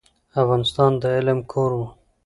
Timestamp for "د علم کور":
1.01-1.71